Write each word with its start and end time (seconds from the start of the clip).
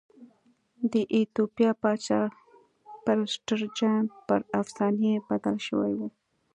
د 0.91 0.93
ایتوپیا 1.15 1.71
پاچا 1.81 2.21
پرسټر 3.05 3.59
جان 3.77 4.03
پر 4.27 4.39
افسانې 4.61 5.13
بدل 5.29 5.55
شوی 5.67 5.93
و. 5.97 5.99